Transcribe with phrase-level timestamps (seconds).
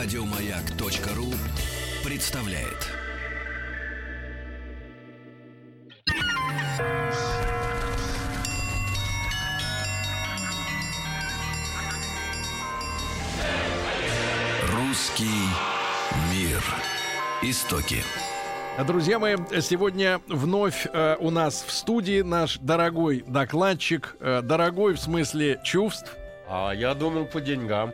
[0.00, 1.26] Радиомаяк.ру
[2.08, 2.86] представляет.
[14.72, 15.24] Русский
[16.30, 16.62] мир.
[17.42, 17.96] Истоки.
[18.86, 25.00] Друзья мои, сегодня вновь э, у нас в студии наш дорогой докладчик, э, дорогой в
[25.00, 26.16] смысле чувств.
[26.48, 27.92] А я думал по деньгам.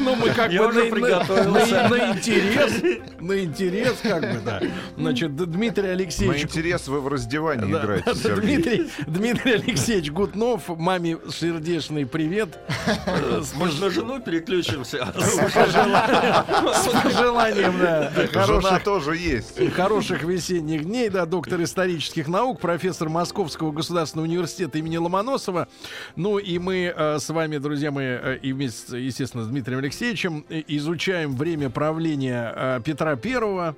[0.00, 1.08] Ну, мы как бы уже на,
[1.44, 2.82] на- на интерес,
[3.20, 4.60] на интерес, как бы, да.
[4.96, 6.42] Значит, Дмитрий На Алексеевич...
[6.44, 8.86] интерес вы в раздевании играете.
[9.06, 12.58] Дмитрий, Алексеевич Гутнов, маме сердечный привет.
[13.54, 15.12] Может, на жену переключимся?
[15.16, 18.10] с пожеланием, да,
[18.46, 19.72] Жена тоже есть.
[19.74, 25.68] хороших весенних дней, да, доктор исторических наук, профессор Московского государственного университета имени Ломоносова.
[26.16, 30.44] Ну и мы э, с вами, друзья мои, э, и вместе, естественно, с Дмитрием Алексеевичем
[30.48, 33.76] э, изучаем время правления э, Петра Первого.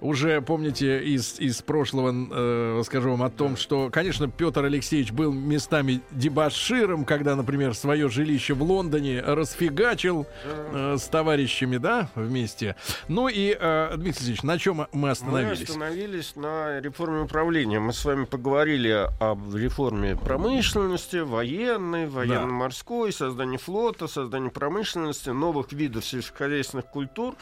[0.00, 5.32] Уже помните из, из прошлого, э, скажу вам о том, что, конечно, Петр Алексеевич был
[5.32, 12.76] местами дебаширом, когда, например, свое жилище в Лондоне расфигачил э, с товарищами, да, вместе.
[13.08, 15.68] Ну и, э, Дмитрий Алексеевич, на чем мы Мы остановились?
[15.68, 17.80] остановились на реформе управления.
[17.80, 26.04] Мы с вами поговорили об реформе промышленности, военной, военно-морской, создании флота, создании промышленности, новых видов
[26.04, 27.34] сельскохозяйственных культур.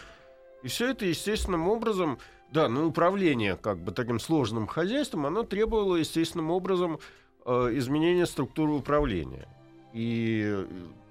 [0.62, 2.19] И все это естественным образом,
[2.53, 6.98] да, ну управление как бы таким сложным хозяйством, оно требовало естественным образом
[7.45, 9.48] э, изменения структуры управления.
[9.92, 10.67] И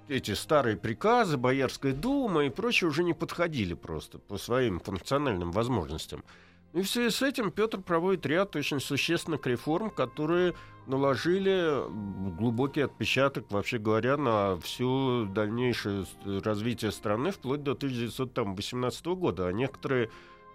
[0.08, 6.24] эти старые приказы, Боярская дума и прочее уже не подходили просто по своим функциональным возможностям.
[6.72, 10.54] И в связи с этим Петр проводит ряд очень существенных реформ, которые
[10.86, 11.82] наложили
[12.36, 19.48] глубокий отпечаток, вообще говоря, на все дальнейшее развитие страны вплоть до 1918 года.
[19.48, 20.10] А некоторые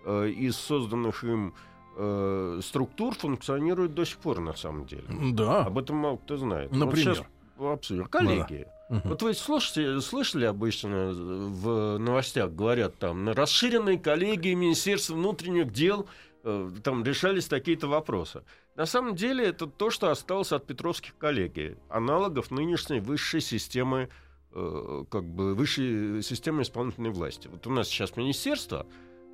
[0.06, 1.53] э, из созданных им
[1.97, 5.06] э, структур функционируют до сих пор, на самом деле.
[5.09, 5.66] Да.
[5.66, 6.72] Об этом мало кто знает.
[6.72, 7.16] Вот Например?
[7.16, 7.25] щас
[7.59, 8.06] обсудим.
[8.06, 8.67] Коллеги.
[8.90, 9.09] Мгм.
[9.09, 16.07] Вот вы слушайте, слышали обычно в новостях, говорят там, на расширенной коллегии Министерства внутренних дел
[16.44, 18.44] э, там решались такие-то вопросы.
[18.75, 24.09] На самом деле это то, что осталось от Петровских коллегий, аналогов нынешней высшей системы,
[24.51, 27.47] э, как бы высшей системы исполнительной власти.
[27.47, 28.85] Вот у нас сейчас министерство,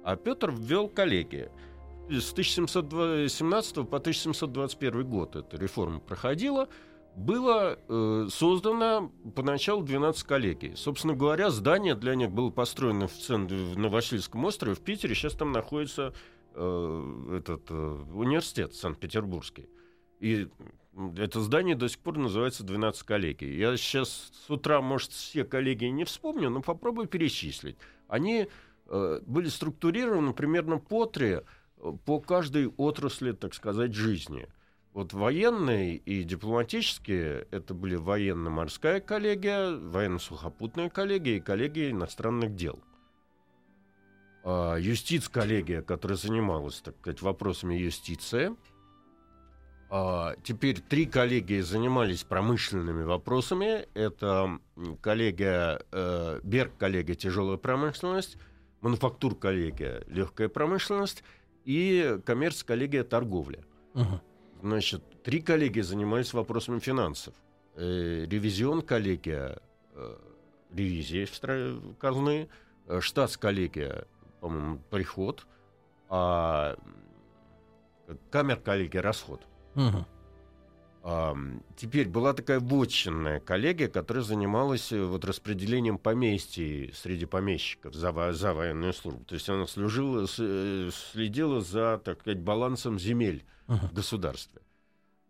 [0.06, 1.50] а Петр ввел коллегии.
[2.10, 6.70] С 1717 по 1721 год эта реформа проходила
[7.16, 10.76] было э, создано поначалу 12 коллегий.
[10.76, 15.14] Собственно говоря, здание для них было построено в центре на Васильевском острове в Питере.
[15.14, 16.14] Сейчас там находится
[16.54, 17.74] э, этот э,
[18.14, 19.70] университет Санкт-Петербургский.
[20.20, 20.48] И
[21.18, 23.58] это здание до сих пор называется 12 коллегий.
[23.58, 27.78] Я сейчас с утра, может, все коллегии не вспомню, но попробую перечислить.
[28.08, 28.48] Они
[28.88, 31.42] э, были структурированы примерно по три э,
[32.06, 34.48] по каждой отрасли, так сказать, жизни.
[34.94, 42.84] Вот военные и дипломатические это были военно-морская коллегия, военно-сухопутная коллегия и коллегия иностранных дел.
[44.44, 48.54] А, Юстиц-коллегия, которая занималась, так сказать, вопросами юстиции.
[49.90, 53.88] А, Теперь три коллегии занимались промышленными вопросами.
[53.94, 54.60] Это
[55.02, 58.38] коллегия, э, Берг-коллегия «Тяжелая промышленность»,
[58.82, 61.24] мануфактур-коллегия «Легкая промышленность»
[61.64, 63.64] и коммерц-коллегия «Торговля».
[63.94, 64.22] Мгм.
[64.62, 67.34] Значит, три коллеги занимались вопросами финансов.
[67.76, 69.60] Э, ревизион коллегия,
[69.96, 70.18] э,
[70.74, 72.48] ревизия стра- казны,
[72.88, 74.06] э, штатс-коллегия,
[74.40, 75.48] по-моему, приход,
[76.10, 76.76] а
[78.30, 79.42] камер коллегия расход.
[79.76, 80.06] Мгм.
[81.76, 88.54] Теперь была такая вотчинная коллегия, которая занималась э, вот распределением поместий среди помещиков за, за
[88.54, 89.24] военную службу.
[89.26, 93.88] То есть она служила, э, следила за, так сказать, балансом земель Мгм.
[93.88, 94.62] в государстве.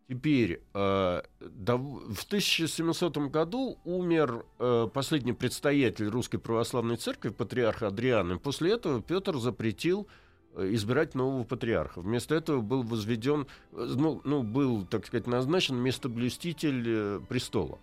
[0.09, 7.81] Теперь, э, да в в 1700 году умер э, последний предстоятель Русской Православной Церкви, патриарх
[7.81, 10.09] Адриан, и после этого Петр запретил
[10.57, 12.01] избирать нового патриарха.
[12.01, 17.79] Вместо этого был возведен, ну, ну, был, так сказать, назначен местоблюститель э, престола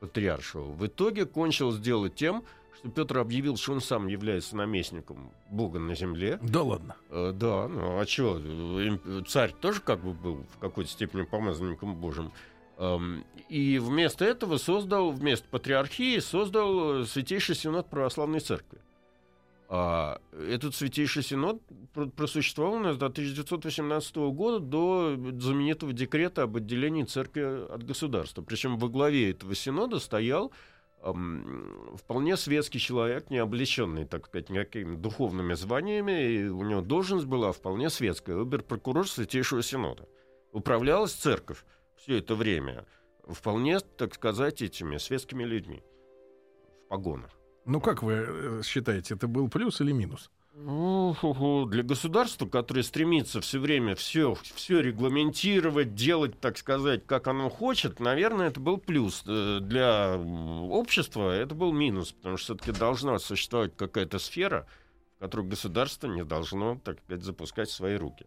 [0.00, 0.72] патриаршего.
[0.72, 2.44] В итоге кончилось дело тем,
[2.78, 6.96] что Петр объявил, что он сам является наместником Бога на земле, Да ладно.
[7.10, 8.40] Э, Да, ну а что,
[9.26, 12.32] царь тоже как бы был в какой-то степени помазанником Божьим.
[12.78, 18.78] Эм, И вместо этого создал, вместо патриархии, создал э, Святейший Синод Православной Церкви.
[19.70, 21.60] А этот Святейший Синод
[21.92, 28.40] пр- просуществовал у нас до 1918 года, до знаменитого декрета об отделении церкви от государства.
[28.40, 30.52] Причем во главе этого Синода стоял
[31.02, 37.26] эм, вполне светский человек, не облеченный, так сказать, никакими духовными званиями, и у него должность
[37.26, 40.08] была вполне светская, обер-прокурор Святейшего Синода.
[40.52, 41.62] Управлялась церковь
[41.96, 42.86] все это время
[43.28, 45.82] вполне, так сказать, этими светскими людьми
[46.86, 47.37] в погонах.
[47.68, 50.30] Ну, как вы э, считаете, это был плюс или минус?
[50.54, 57.50] Ну, Для государства, которое стремится все время все, все регламентировать, делать, так сказать, как оно
[57.50, 59.22] хочет, наверное, это был плюс.
[59.26, 64.66] Э, Для общества это был минус, потому что все-таки должна существовать какая-то сфера,
[65.18, 68.24] в которую государство не должно, так сказать, запускать свои руки.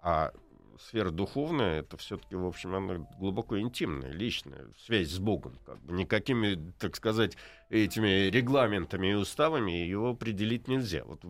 [0.00, 0.30] А
[0.80, 5.58] сфера духовная, это все-таки, в общем, она глубоко интимная, личная, связь с Богом.
[5.66, 5.92] Как бы.
[5.92, 7.36] Никакими, так сказать,
[7.68, 11.04] этими регламентами и уставами его определить нельзя.
[11.04, 11.20] Вот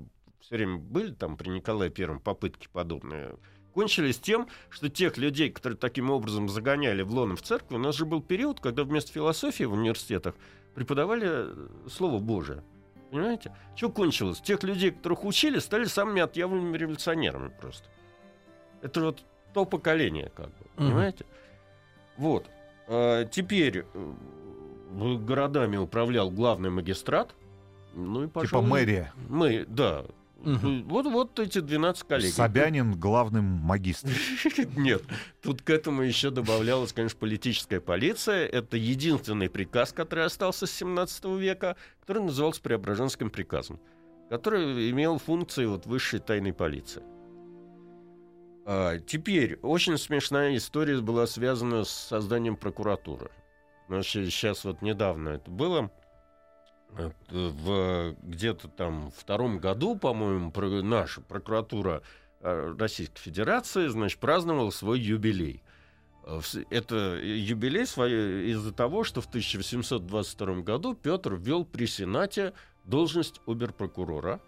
[0.41, 3.37] все время были там при Николае Первом попытки подобные.
[3.75, 7.97] Кончились тем, что тех людей, которые таким образом загоняли в лоно в церкви, у нас
[7.97, 10.35] же был период, когда вместо философии в университетах
[10.75, 12.65] преподавали э, Слово Божие.
[13.11, 13.55] Понимаете?
[13.77, 14.41] Что кончилось?
[14.41, 17.89] Тех людей, которых учили, стали самыми отъявленными революционерами просто.
[18.83, 19.25] Это вот
[19.55, 20.87] то поколение, как бы, Мгм.
[20.89, 21.25] понимаете?
[22.17, 22.47] Вот.
[22.89, 24.13] А, теперь э,
[25.19, 27.35] городами управлял главный магистрат.
[27.95, 29.13] Ну и, Типа пожалуй, мэрия.
[29.29, 30.05] Мы, да.
[30.41, 30.85] Мгм.
[30.89, 32.33] Вот, вот эти 12 коллег.
[32.33, 34.13] Собянин главным магистром.
[34.77, 35.03] Нет,
[35.43, 38.47] тут к этому еще добавлялась, конечно, политическая полиция.
[38.47, 43.81] Это единственный приказ, который остался с 17 века, который назывался Преображенским приказом,
[44.31, 47.03] который имел функции вот высшей тайной полиции.
[48.71, 53.31] А, теперь, очень смешная история была связана с созданием прокуратуры.
[53.89, 55.91] Значит, сейчас вот недавно это было.
[57.31, 62.03] В где-то там втором году, по-моему, наша прокуратура
[62.41, 65.63] э, Российской Федерации, значит, праздновала свой юбилей.
[66.27, 72.53] С- Это юбилей свой из-за того, что в 1822 году Петр ввел при Сенате
[72.85, 74.41] должность оберпрокурора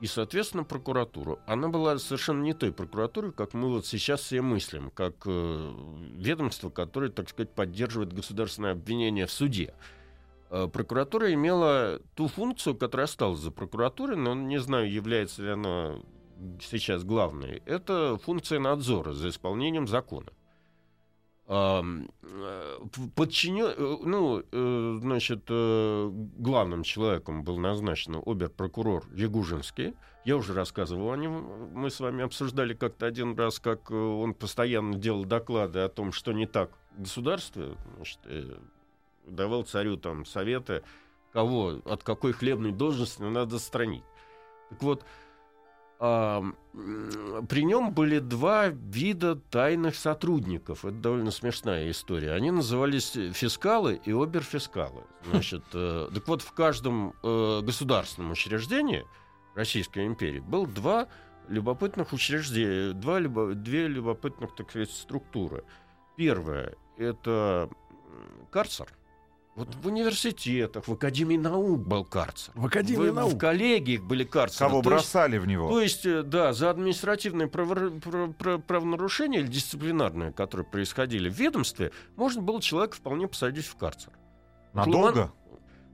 [0.00, 1.38] и, соответственно, прокуратуру.
[1.46, 5.72] Она была совершенно не той прокуратурой, как мы вот сейчас все мыслим, как э,
[6.14, 9.74] ведомство, которое, так сказать, поддерживает государственное обвинение в суде.
[10.50, 15.96] Э, Прокуратура имела ту функцию, которая осталась за прокуратурой, но не знаю, является ли она
[16.60, 17.62] сейчас главной.
[17.66, 20.32] Это функция надзора за исполнением закона.
[21.50, 21.82] Э,
[23.16, 29.94] подчинен, э, ну, э, значит, главным человеком был назначен обер-прокурор Ягужинский.
[30.24, 31.70] Я уже рассказывал о нем.
[31.74, 36.32] Мы с вами обсуждали как-то один раз, как он постоянно делал доклады о том, что
[36.32, 37.74] не так в государстве.
[37.96, 38.20] Значит,
[39.26, 40.82] давал царю там советы,
[41.32, 44.04] кого, от какой хлебной должности надо отстранить.
[44.68, 45.04] Так вот,
[46.02, 46.42] а,
[46.72, 50.86] при нем были два вида тайных сотрудников.
[50.86, 52.32] Это довольно смешная история.
[52.32, 55.02] Они назывались фискалы и оберфискалы.
[55.30, 59.04] Значит, э, так вот, в каждом э, государственном учреждении
[59.54, 61.06] Российской империи был два
[61.48, 65.64] любопытных учреждения, два, любо- две любопытных, так сказать, структуры.
[66.16, 67.68] Первое— это
[68.50, 68.88] карцер.
[69.56, 72.52] Вот в университетах, в Академии наук был карцер.
[72.54, 73.32] В Академии в, наук.
[73.34, 74.70] в коллегиях были карцеры.
[74.70, 75.68] Кого То есть- бросали в него?
[75.68, 81.34] то есть, э, да, за административные правор- пра- пра- правонарушения или дисциплинарные, которые происходили в
[81.34, 84.12] ведомстве, можно было человека вполне посадить в карцер.
[84.72, 85.32] Надолго?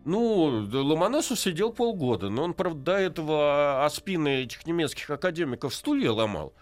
[0.05, 5.75] Ну, да, Ломоносов сидел полгода, но он, правда, до этого о спины этих немецких академиков
[5.75, 6.53] стулья ломал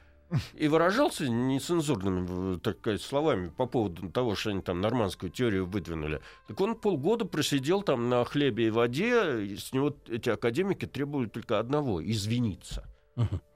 [0.55, 6.21] и выражался нецензурными, так сказать, словами по поводу того, что они там нормандскую теорию выдвинули.
[6.49, 11.29] Так он полгода просидел там на хлебе и воде, и с него эти академики требовали
[11.29, 12.85] только одного— извиниться.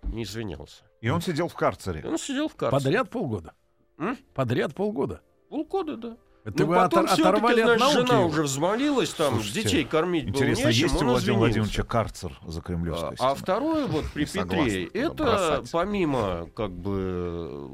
[0.05, 0.85] Не извинялся.
[1.01, 2.05] И он сидел в И карцере.
[2.09, 2.83] он сидел в карцере.
[2.85, 3.55] Подряд полгода.
[3.99, 4.17] М?
[4.35, 5.21] Подряд полгода.
[5.49, 6.17] Полгода, да.
[6.45, 7.93] Это Ну, вы потом отор- оторвали от науки.
[7.95, 11.39] жена уже взмолилась, там, Слушайте, детей кормить было Интересно, нечем, есть у Владимира извинился.
[11.39, 15.71] Владимировича карцер за Кремлевской А, а второе, вот при Петре, это бросать.
[15.73, 17.71] помимо, как бы,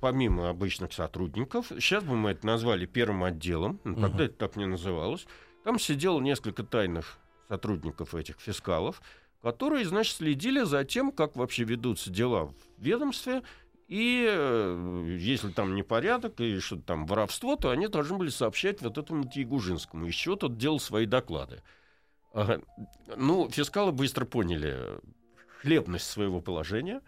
[0.00, 4.24] помимо обычных сотрудников, сейчас бы мы это назвали первым отделом, ну, тогда Мгм.
[4.24, 5.26] это так не называлось,
[5.64, 9.00] там сидело несколько тайных сотрудников этих фискалов,
[9.42, 13.42] которые, значит, следили за тем, как вообще ведутся дела в ведомстве,
[13.90, 18.98] и э, если там непорядок и что-то там воровство, то они должны были сообщать вот
[18.98, 20.06] этому Тиегужинскому.
[20.06, 21.64] Еще тот делал свои доклады.
[22.32, 22.60] Ага.
[23.16, 24.78] Ну, фискалы быстро поняли
[25.60, 27.02] хлебность своего положения.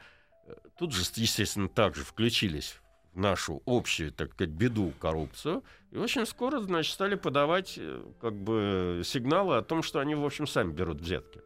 [0.49, 2.81] Э, Тут же, естественно, также включились
[3.13, 5.63] в нашу общую, так сказать, беду, коррупцию.
[5.93, 10.25] И очень скоро, значит, стали подавать э, как бы сигналы о том, что они, в
[10.25, 11.43] общем, сами берут взятки.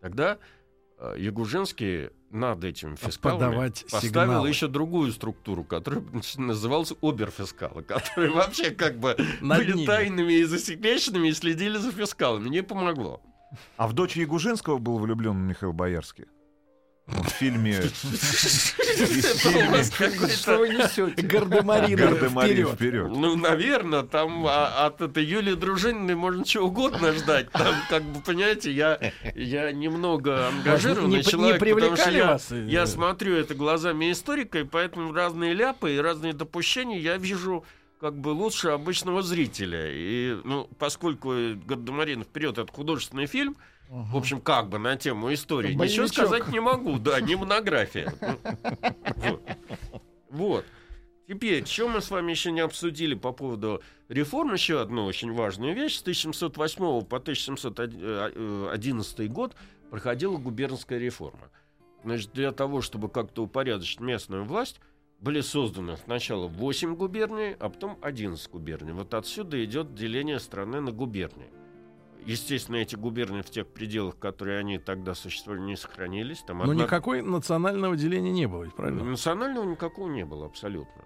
[0.00, 0.38] Тогда э,
[1.16, 4.48] Ягужинский над этим фискалами Подавать поставил сигналы.
[4.48, 6.02] еще другую структуру, которая
[6.36, 9.86] называлась оберфискалы, которые вообще как бы Над были ними.
[9.86, 12.48] тайными и засекреченными и следили за фискалами.
[12.48, 13.22] Не помогло.
[13.76, 16.26] А в дочь Ягужинского был влюблен Михаил Боярский.
[17.08, 17.80] В фильме
[20.28, 21.22] Что вы несете?
[21.22, 22.74] Гардемарины «Гардемарин вперед.
[22.74, 23.08] вперед».
[23.08, 27.50] Ну, наверное, там а, от этой Юлии Дружининой можно чего угодно ждать.
[27.50, 29.00] Там, как бы, понимаете, я,
[29.34, 34.58] я немного ангажированный человек, потому что привлекали я, вас, э, я смотрю это глазами историка,
[34.58, 37.64] и поэтому разные ляпы и разные допущения я вижу
[38.00, 39.86] как бы лучше обычного зрителя.
[39.90, 41.30] И, ну, поскольку
[41.64, 43.56] Гардемарин вперед это художественный фильм,
[43.88, 45.68] в общем, как бы на тему истории.
[45.68, 46.12] Ничего Боевичок.
[46.12, 48.12] сказать не могу, да, не монография.
[49.16, 49.42] Вот.
[50.30, 50.64] Вот.
[51.26, 55.74] Теперь, что мы с вами еще не обсудили по поводу реформ, еще одну очень важную
[55.74, 55.98] вещь.
[55.98, 59.54] С 1708 по 1711 год
[59.90, 61.50] проходила губернская реформа.
[62.04, 64.80] Значит, для того, чтобы как-то упорядочить местную власть,
[65.20, 68.92] были созданы сначала 8 губерний, а потом 11 губерний.
[68.92, 71.50] Вот отсюда идет деление страны на губернии.
[72.26, 76.42] Естественно, эти губернии в тех пределах, которые они тогда существовали, не сохранились.
[76.42, 79.02] Там Но одна- никакой национального деления не было, ведь правильно?
[79.04, 81.04] Национального никакого не было абсолютно.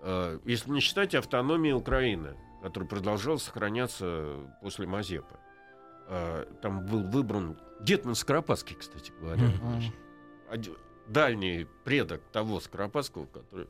[0.00, 5.36] Э, Если не считать автономии Украины, которая продолжала сохраняться после Мазепы.
[6.08, 9.50] Э, Там был выбран Гетман Скоропадский, кстати говоря.
[11.08, 13.66] Дальний предок того Скоропадского, который...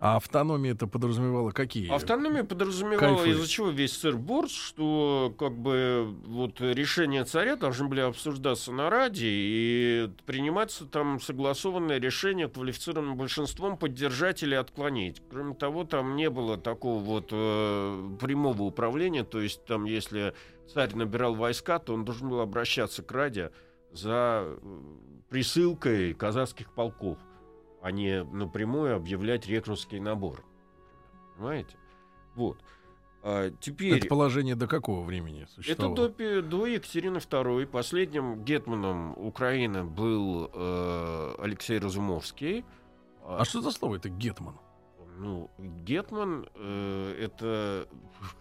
[0.00, 1.90] А автономия это подразумевала какие?
[1.90, 3.30] Автономия подразумевала, Кайфы.
[3.30, 9.26] из-за чего весь сыр-бор, что как бы вот решения царя должны были обсуждаться на Раде
[9.28, 15.20] и приниматься там согласованное решение квалифицированным большинством поддержать или отклонить.
[15.30, 20.32] Кроме того, там не было такого вот э, прямого управления, то есть там если
[20.72, 23.50] царь набирал войска, то он должен был обращаться к Раде
[23.90, 24.58] за э,
[25.28, 27.18] присылкой казахских полков
[27.80, 30.44] а не напрямую объявлять рекрутский набор.
[31.36, 31.76] Понимаете?
[32.34, 32.58] Вот.
[33.22, 33.98] А, теперь...
[33.98, 35.96] Это положение до какого времени Это существовало?
[35.96, 37.66] до, пе- до Екатерины II.
[37.66, 42.64] Последним гетманом Украины был э, Алексей Разумовский.
[43.24, 44.58] А что за слово это гетман?
[45.18, 47.88] Ну, гетман э, это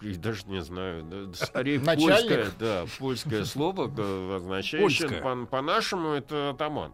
[0.01, 2.07] я даже не знаю, да, скорее Начальник?
[2.07, 6.93] польское, да, польское слово, означающее по-нашему это атаман.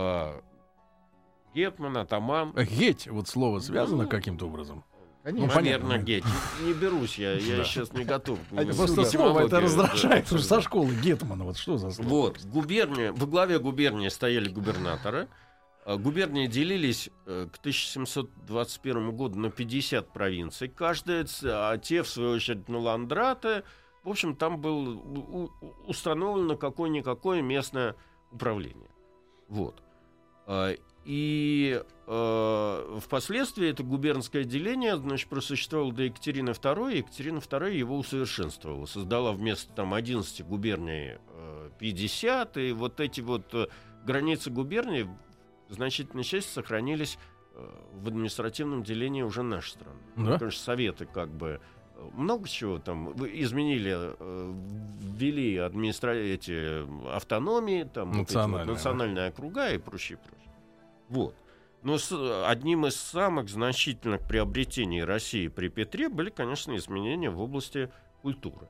[0.00, 0.40] А,
[1.54, 2.52] гетман, атаман.
[2.52, 4.84] Геть, вот слово связано Ну, каким-то образом?
[5.24, 5.48] Конечно.
[5.48, 5.88] Ну, понятно.
[5.88, 6.24] Наверное, геть.
[6.64, 7.64] Не берусь я, я Да.
[7.64, 8.38] сейчас не готов.
[8.52, 10.36] А Просто слово это раздражает да.
[10.36, 11.44] уже со школы гетмана.
[11.44, 12.08] Вот что за слово?
[12.08, 15.28] Вот, губерния, во главе губернии стояли губернаторы.
[15.84, 20.68] А Губернии делились э, к 1721 году на 50 провинций.
[20.68, 23.64] Каждая, а те, в свою очередь, на ландраты.
[24.04, 25.48] В общем, там было
[25.86, 27.96] установлено какое-никакое местное
[28.30, 28.90] управление.
[29.48, 29.82] Вот.
[30.48, 30.74] А,
[31.04, 37.98] И э, впоследствии это губернское деление значит, просуществовало до Екатерины II, и Екатерина II его
[37.98, 38.86] усовершенствовала.
[38.86, 43.66] Создала вместо там, 11 губерний э, 50, и вот эти вот э,
[44.04, 45.06] границы губерний
[45.68, 47.18] в значительной части сохранились
[47.54, 50.00] э, в административном делении уже нашей страны.
[50.16, 50.32] Да?
[50.32, 51.60] Потому что советы как бы
[52.14, 54.54] много чего там изменили, э,
[55.16, 56.12] ввели администра...
[56.12, 58.72] эти автономии, там вот эти вот Национальные, да.
[58.72, 60.52] национальные округа и прочее, прочее.
[61.08, 61.34] Вот.
[61.82, 67.90] Но с- одним из самых значительных приобретений России при Петре были, конечно, изменения в области
[68.22, 68.68] культуры.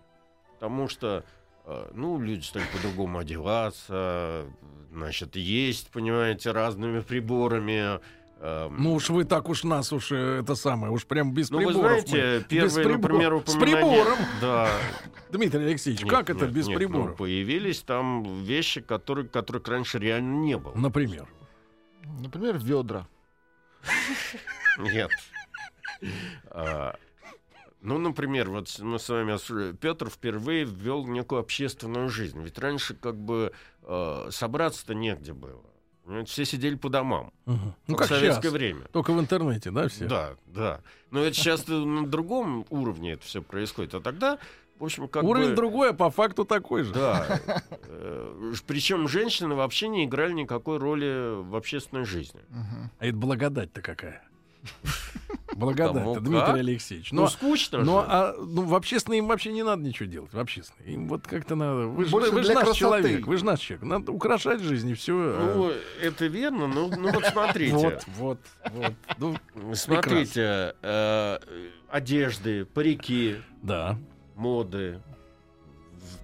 [0.55, 1.25] Потому что
[1.65, 4.47] э, ну, люди стали по-другому одеваться,
[4.91, 8.01] значит, есть, понимаете, разными приборами.
[8.41, 11.59] Эм, Ну уж вы так уж нас уж э, это самое, уж прям без ну,
[11.59, 12.03] вы приборов.
[12.03, 12.07] мы.
[12.09, 14.05] знаете, первые, прибор- например, с упоминания...
[14.05, 14.19] прибором.
[14.41, 14.71] Да.
[15.31, 17.17] Дмитрий Алексеевич, Нет, как это нет, без нет, ну, приборов?
[17.17, 20.75] появились там вещи, которые, которых раньше реально не было.
[20.75, 21.27] Например.
[22.21, 23.07] Например, ведра.
[24.79, 25.11] Нет.
[26.51, 26.95] А,
[27.81, 32.43] Ну, например, вот с- мы с вами Петр впервые ввел некую общественную жизнь.
[32.43, 33.53] Ведь раньше как бы
[33.83, 35.63] э, собраться-то негде было.
[36.27, 37.33] Все сидели по домам.
[37.45, 37.75] Мгм.
[37.87, 38.53] Ну в как советское сейчас.
[38.53, 38.83] время.
[38.93, 40.07] Только в интернете, да, все?
[40.07, 40.81] Да, да.
[41.11, 43.95] Но это сейчас на другом уровне это все происходит.
[43.95, 44.39] А тогда,
[44.79, 45.57] в общем, как Уровень бы...
[45.57, 46.95] другой, а по факту такой же.
[46.95, 47.41] Да.
[48.67, 52.41] Причем женщины вообще не играли никакой роли в общественной жизни.
[52.49, 52.91] Мгм.
[52.99, 54.23] А это благодать-то какая?
[55.59, 56.57] Благодать-то, Кому Дмитрий как?
[56.57, 57.13] Алексеевич.
[57.13, 58.07] Ну, Но, скучно но же.
[58.09, 60.33] а, ну, в общественной им вообще не надо ничего делать.
[60.33, 60.93] В общественной.
[60.93, 61.89] Им вот как-то надо...
[61.89, 62.79] Вы же вы для наш красоты.
[62.79, 63.27] человек.
[63.27, 63.85] Вы же наш человек.
[63.85, 65.13] Надо украшать жизнь и все.
[65.13, 67.75] Ну, это верно, но ну вот смотрите.
[67.75, 68.39] вот, вот,
[68.71, 68.95] вот.
[69.19, 69.37] Ну,
[69.75, 71.39] Смотрите, э,
[71.91, 73.99] одежды, парики, да.
[74.37, 75.01] моды.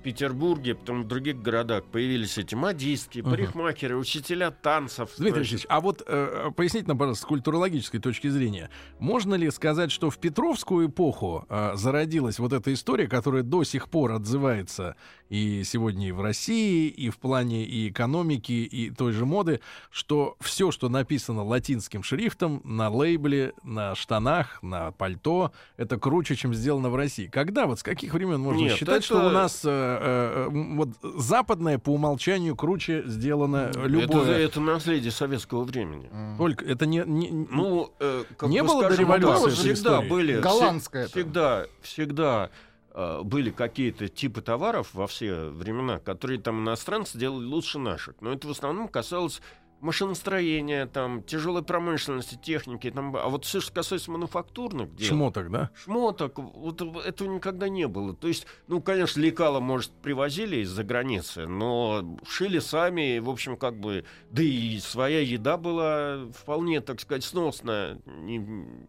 [0.05, 3.31] Петербурге, потом в других городах появились эти модистки, Мгм.
[3.31, 5.11] парикмахеры, учителя танцев.
[5.19, 9.91] Дмитрий Алексеевич, а вот э, поясните нам, пожалуйста, с культурологической точки зрения, можно ли сказать,
[9.91, 14.95] что в Петровскую эпоху э, зародилась вот эта история, которая до сих пор отзывается
[15.31, 20.37] и сегодня и в России, и в плане и экономики, и той же моды, что
[20.41, 26.91] все, что написано латинским шрифтом на лейбле, на штанах, на пальто, это круче, чем сделано
[26.91, 27.27] в России.
[27.27, 30.77] Когда, вот с каких времен можно Нет, считать, это- что у нас э, э, м,
[30.77, 34.23] вот западное по умолчанию круче сделано э, любое?
[34.23, 36.11] Это, это наследие советского времени.
[36.39, 39.57] Только это не, не- Ну, э, как Не бы было до скажем, революции да, этой
[39.57, 40.09] всегда истории?
[40.09, 42.51] были Голландская всегда, всегда
[42.95, 48.15] э, были какие-то типы товаров во все времена, которые там иностранцы делали лучше наших.
[48.21, 49.41] Но это в основном касалось
[49.85, 52.91] машиностроения, там, тяжелой промышленности, техники.
[52.91, 55.71] Там, а вот все, что касается мануфактурных дел, шмоток, да?
[55.77, 58.15] шмоток, вот этого никогда не было.
[58.15, 63.79] То есть, ну, конечно, лекала, может, привозили из-за границы, но шили сами, в общем, как
[63.79, 68.01] бы, да и своя еда была вполне, так сказать, сносная.
[68.07, 68.87] Не-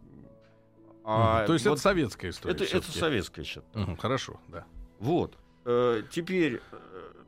[1.04, 1.46] а.
[1.46, 2.54] То есть вот это советская история.
[2.54, 3.66] это, это советская счета.
[3.74, 4.64] Мгм, Хорошо, да.
[4.98, 5.36] Вот.
[5.66, 6.60] Э, теперь,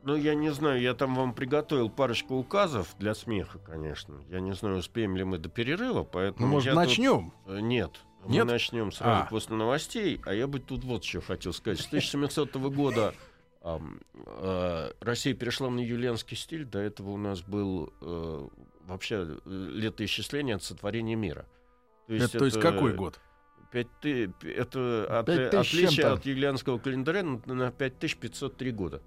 [0.03, 4.15] ну, я не знаю, я там вам приготовил парочку указов для смеха, конечно.
[4.29, 6.45] Я не знаю, успеем ли мы до перерыва, поэтому...
[6.47, 7.33] Ну, может, я тут- начнем?
[7.47, 7.91] Э, Нет.
[8.25, 8.45] Нет?
[8.45, 9.27] Мы начнем сразу А.
[9.29, 10.19] после новостей.
[10.25, 11.79] А я бы тут вот что хотел сказать.
[11.79, 13.13] С 1700 года
[13.63, 16.65] ам, э, Россия перешла на юлианский стиль.
[16.65, 18.47] До этого у нас был э,
[18.87, 21.45] вообще э, летоисчисление от сотворения мира.
[22.07, 23.19] То Это, то есть какой год?
[23.71, 29.01] Пять ты- п- это от, отличие от юлианского календаря на 5503 года.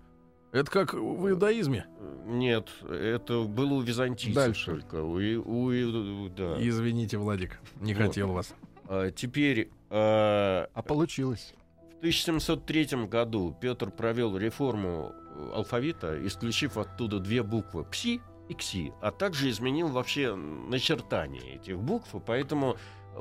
[0.52, 1.86] Это как в иудаизме?
[2.26, 4.70] Нет, это было у византийцев Дальше.
[4.72, 5.02] только.
[5.02, 6.56] У, и- у да.
[6.58, 8.06] Извините, Владик, не Вот.
[8.06, 8.54] хотел вас.
[8.86, 11.54] А, теперь а, А получилось.
[11.94, 18.92] В 1703 году Петр провел реформу э, алфавита, исключив оттуда две буквы «пси» и «кси»,
[19.00, 22.76] а также изменил вообще начертание этих букв, и поэтому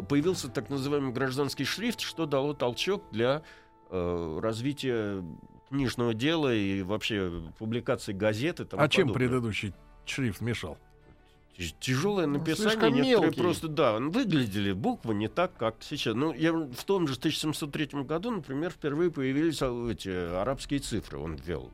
[0.10, 3.44] появился так называемый гражданский шрифт, что дало толчок для
[3.92, 5.24] э, развития
[5.76, 9.28] книжного дела и вообще публикации газет и тому А чем подобное.
[9.30, 9.74] предыдущий
[10.06, 10.78] шрифт мешал?
[11.58, 16.14] Тяж- Тяжелое Ну, написание, слишком некоторые просто, да, выглядели буквы не так, как сейчас.
[16.16, 21.72] Ну, я в том же 1703 году, например, впервые появились эти арабские цифры, он ввел.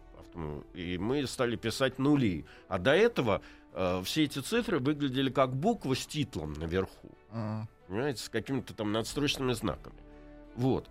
[0.75, 2.45] И мы стали писать нули.
[2.67, 3.41] А до этого
[3.73, 7.67] э, все эти цифры выглядели как буква с титлом наверху М.
[7.87, 9.95] понимаете, с какими-то там надстрочными знаками.
[10.55, 10.87] Вот.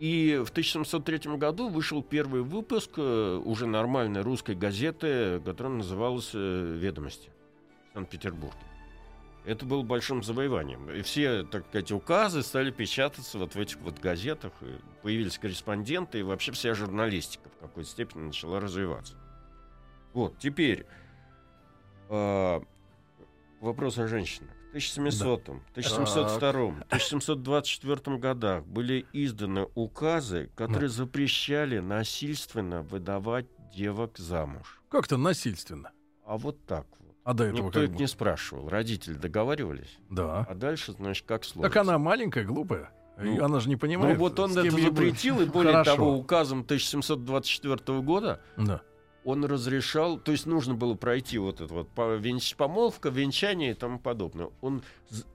[0.00, 6.76] И в 1703 году вышел первый выпуск э, уже нормальной русской газеты, которая называлась э,
[6.78, 7.28] «Ведомости»
[7.90, 8.56] в Санкт-Петербурге.
[9.44, 10.90] Это было большим завоеванием.
[10.90, 14.52] И все, так сказать, указы стали печататься вот в этих вот газетах.
[14.62, 19.16] И появились корреспонденты, и вообще вся журналистика в какой-то степени начала развиваться.
[20.14, 20.86] Вот, теперь
[22.08, 22.60] э,
[23.60, 24.54] вопрос о женщинах.
[24.70, 26.50] В 1700, 1702,
[26.88, 34.80] 1724 годах были изданы указы, которые запрещали насильственно выдавать девок замуж.
[34.88, 35.90] Как-то насильственно.
[36.24, 37.16] А вот так вот.
[37.24, 37.96] А до этого Никто как бы?
[37.96, 38.68] не спрашивал.
[38.68, 39.98] Родители договаривались.
[40.08, 40.46] Да.
[40.48, 41.68] А дальше, значит, как сложится.
[41.74, 42.90] Так она маленькая, глупая.
[43.18, 44.18] Ну, она же не Ну понимает.
[44.18, 45.96] вот он это запретил, и более Хорошо.
[45.96, 48.80] того, указом 1724 года Да.
[49.24, 51.88] Он разрешал, то есть нужно было пройти вот это вот
[52.56, 54.50] помолвка, венчание и тому подобное.
[54.60, 54.82] Он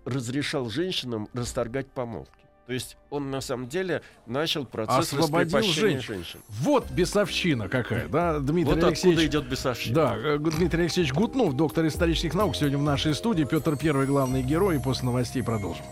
[0.05, 2.45] разрешал женщинам расторгать помолвки.
[2.65, 6.01] То есть он на самом деле начал процесс Освободил женщин.
[6.01, 6.39] женщин.
[6.49, 9.29] Вот бесовщина какая, да, Дмитрий Вот откуда Алексеевич.
[9.29, 9.95] идет бесовщина.
[9.95, 13.43] Да, э, Дмитрий Алексеевич Гутнов, доктор исторических наук, сегодня в нашей студии.
[13.43, 14.77] Петр Первый, главный герой.
[14.77, 15.85] И после новостей продолжим.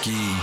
[0.00, 0.34] Русский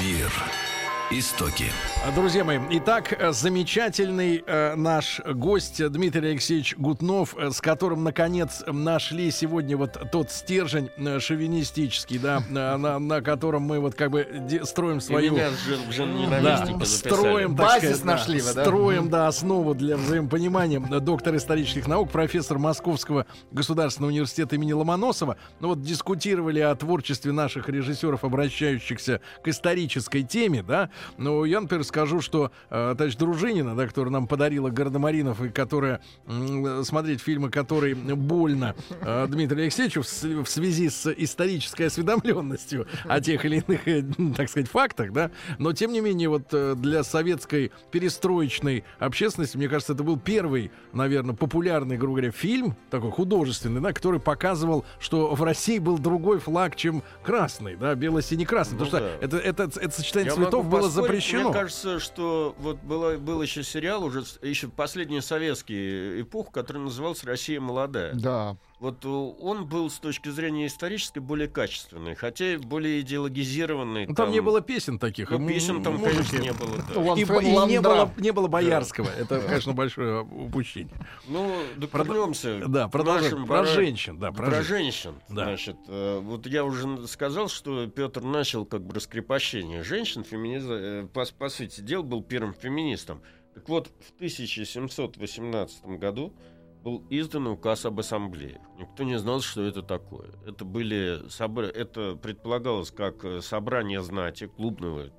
[0.00, 0.71] мир.
[1.12, 1.66] Истоки.
[2.14, 9.30] Друзья мои, итак, замечательный э, наш гость Дмитрий Алексеевич Гутнов, э, с которым, наконец, нашли
[9.30, 14.26] сегодня вот тот стержень э, шовинистический, да, э, на, на котором мы вот как бы
[14.48, 15.34] де- строим И свою...
[15.34, 15.50] меня
[15.90, 18.64] жен- Да, строим, так Базис сказать, нашли да, вы, да?
[18.64, 20.80] строим, да, основу для взаимопонимания.
[20.80, 25.36] Доктор исторических наук, профессор Московского государственного университета имени Ломоносова.
[25.60, 30.88] Ну вот дискутировали о творчестве наших режиссеров, обращающихся к исторической теме, да.
[31.18, 36.00] Но я, например, скажу, что э, товарищ Дружинина, да, которая нам подарила Гардемаринов, и которая
[36.26, 43.20] м, смотреть фильмы, которые больно э, Дмитрию Алексеевичу в, в связи с исторической осведомленностью о
[43.20, 44.04] тех или иных, э,
[44.36, 45.30] так сказать, фактах, да.
[45.58, 50.70] Но, тем не менее, вот э, для советской перестроечной общественности, мне кажется, это был первый,
[50.92, 56.38] наверное, популярный, грубо говоря, фильм, такой художественный, да, который показывал, что в России был другой
[56.38, 58.78] флаг, чем красный, да, бело-синий-красный.
[58.78, 59.16] Ну потому да.
[59.16, 61.44] что это, это, это сочетание Я цветов было запрещено.
[61.50, 66.78] Мне кажется, что вот было, был еще сериал, уже с- еще последний советский эпох, который
[66.78, 68.12] назывался «Россия молодая».
[68.14, 68.56] Да.
[68.82, 74.08] Вот э, он был с точки зрения исторической более качественный, хотя и более идеологизированный.
[74.08, 75.30] Ну, там, не было песен таких.
[75.30, 76.16] ну, песен там, музыки.
[76.16, 76.76] конечно, не было.
[76.78, 77.14] да.
[77.14, 79.08] И, и не, было, не было Боярского.
[79.16, 80.96] Это, конечно, большое упущение.
[81.28, 84.18] Ну, да Прод- вернемся Да, нашим Про пора- женщин.
[84.18, 85.14] Да, Про, про женщин.
[85.28, 85.44] Да.
[85.44, 91.06] Значит, э, вот я уже сказал, что Петр начал как бы раскрепощение женщин, феминиза, э,
[91.06, 93.22] по, по сути дела, был первым феминистом.
[93.54, 96.34] Так вот, в 1718 году
[96.82, 98.60] был издан указ об ассамблее.
[98.78, 100.30] Никто не знал, что это такое.
[100.46, 105.10] Это были собра- это предполагалось как э, собрание знати клубного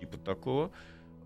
[0.00, 0.72] типа такого,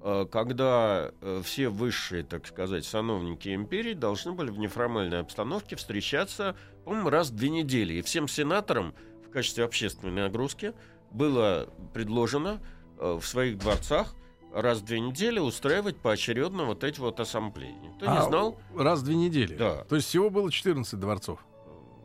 [0.03, 6.57] э, когда э, все высшие, так сказать, сановники империи должны были в неформальной обстановке встречаться,
[6.85, 7.95] по-моему, раз в две недели.
[7.95, 8.95] И всем сенаторам
[9.27, 10.75] в качестве общественной нагрузки
[11.11, 12.61] было предложено
[12.99, 14.14] в своих дворцах
[14.53, 17.73] раз в две недели устраивать поочередно вот эти вот ассамблеи.
[18.01, 18.59] Не А, знал.
[18.77, 19.55] Раз в две недели.
[19.57, 19.85] Да.
[19.85, 21.39] То есть всего было 14 дворцов.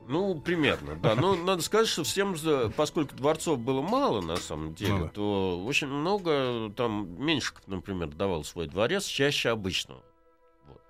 [0.08, 1.16] Ну, примерно, да.
[1.16, 2.36] Но надо сказать, что всем,
[2.76, 5.10] поскольку дворцов было мало на самом деле, Ну да.
[5.10, 10.04] то очень много, там, Меньшиков, например, давал свой дворец чаще обычного.
[10.68, 10.82] Вот.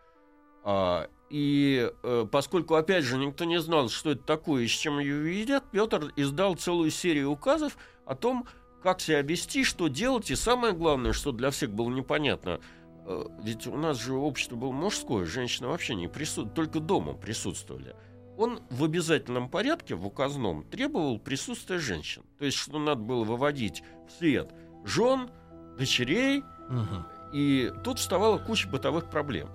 [0.65, 4.99] А, и э, поскольку, опять же, никто не знал, что это такое и с чем
[4.99, 8.45] ее едят, Петр издал целую серию указов о том,
[8.85, 12.59] как себя вести, что делать, и самое главное, что для всех было непонятно,
[13.07, 17.95] э, ведь у нас же общество было мужское, женщины вообще не присутствовали, только дома присутствовали
[18.37, 22.23] он в обязательном порядке, в указном, требовал присутствия женщин.
[22.37, 25.29] То есть, что надо было выводить в свет жен,
[25.77, 27.05] дочерей, Мгм.
[27.33, 29.47] и тут вставала куча бытовых проблем.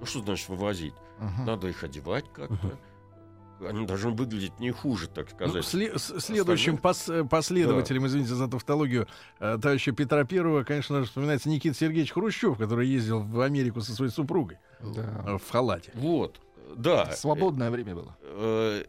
[0.00, 0.92] Ну, что значит вывозить?
[1.18, 1.46] Мгм.
[1.46, 2.78] Надо их одевать как-то.
[3.60, 5.64] Они должны выглядеть не хуже, так Ну, сказать.
[5.64, 11.48] сле- с- следующим пос- последователем, извините за тавтологию, э, товарища Петра Первого, конечно же, вспоминается
[11.48, 15.24] Никита Сергеевич Хрущев, который ездил в Америку со своей супругой Да.
[15.26, 15.90] э, в халате.
[15.94, 16.40] Вот,
[16.76, 17.12] да.
[17.12, 18.16] Свободное время было.
[18.22, 18.84] Э,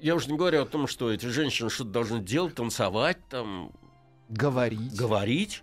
[0.00, 3.72] Я уже не говорю о том, что эти женщины что-то должны делать, танцевать, там,
[4.28, 4.94] Говорить.
[4.94, 5.62] говорить.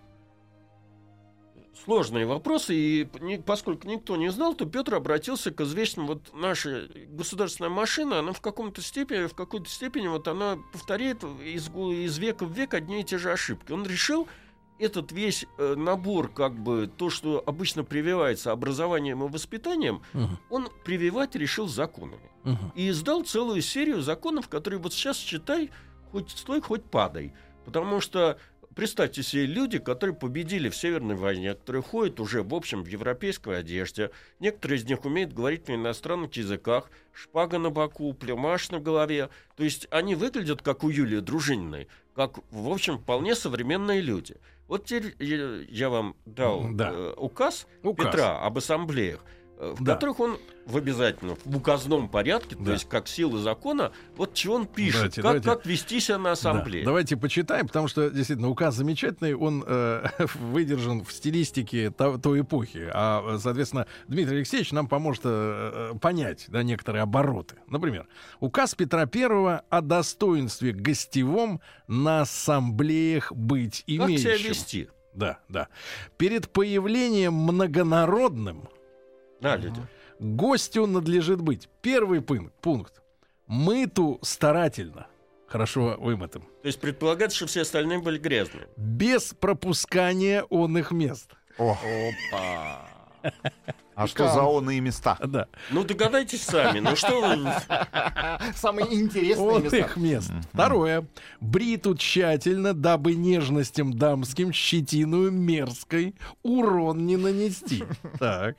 [1.83, 6.87] Сложные вопросы, и не- поскольку никто не знал, то Петр обратился к известным, вот наша
[7.09, 12.45] государственная машина, она в каком-то степени, в какой-то степени вот она повторяет из, из века
[12.45, 13.71] в век одни и те же ошибки.
[13.71, 14.27] Он решил
[14.77, 20.39] этот весь э, набор, как бы то, что обычно прививается образованием и воспитанием, Мгм.
[20.49, 22.71] он прививать решил законами Мгм.
[22.75, 25.69] и издал целую серию законов, которые вот сейчас читай,
[26.11, 27.33] хоть стой, хоть падай.
[27.65, 28.39] Потому что
[28.75, 33.60] представьте себе люди, которые победили в Северной войне, которые ходят уже, в общем, в европейской
[33.60, 34.12] одежде.
[34.39, 39.29] Некоторые из них умеют говорить на иностранных языках, шпага на боку, плюмаш на голове.
[39.55, 44.36] То есть они выглядят, как у Юлии Дружининой, как, в общем, вполне современные люди.
[44.67, 45.15] Вот теперь
[45.69, 46.91] я, вам дал Да.
[46.93, 48.07] э, указ, Указ.
[48.07, 49.19] Петра об ассамблеях,
[49.62, 49.93] в Да.
[49.93, 52.74] которых он в обязательном, в указном порядке, то Да.
[52.74, 55.50] есть как силы закона, вот чего он пишет, Давайте, как, давайте.
[55.50, 56.84] как вести себя на ассамблее.
[56.84, 60.04] Да, давайте почитаем, потому что действительно указ замечательный, он э,
[60.36, 66.45] выдержан в стилистике то- той эпохи, а соответственно Дмитрий Алексеевич нам поможет э, э, понять
[66.47, 67.56] да, некоторые обороты.
[67.67, 68.08] Например,
[68.39, 74.24] указ Петра I о достоинстве гостевом на ассамблеях быть Как имеющим.
[74.24, 74.89] себя вести?
[75.13, 75.67] Да, да.
[76.17, 78.69] Перед появлением многонародным
[79.41, 79.82] Да, люди.
[80.19, 81.67] Гостю надлежит быть.
[81.82, 83.01] Первый пункт.
[83.47, 85.08] Мыту старательно.
[85.47, 86.43] Хорошо вымытым.
[86.62, 88.67] То есть предполагается, что все остальные были грязные.
[88.77, 91.32] Без пропускания он их мест.
[91.58, 91.71] О,
[92.32, 92.88] Опа.
[93.95, 95.17] а что за онные места?
[95.25, 95.47] Да.
[95.69, 97.51] Ну догадайтесь сами, ну что вы...
[98.56, 99.77] Самые интересные места.
[99.77, 100.32] их мест.
[100.54, 101.06] Второе.
[101.41, 107.84] Бриту тщательно, дабы нежностям дамским щетиную мерзкой урон не нанести.
[108.19, 108.56] Так.